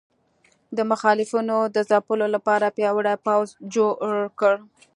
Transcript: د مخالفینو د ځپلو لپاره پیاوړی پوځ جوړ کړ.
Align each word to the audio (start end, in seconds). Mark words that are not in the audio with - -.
د 0.77 0.79
مخالفینو 0.91 1.57
د 1.75 1.77
ځپلو 1.89 2.27
لپاره 2.35 2.73
پیاوړی 2.77 3.15
پوځ 3.25 3.47
جوړ 3.75 4.15
کړ. 4.39 4.53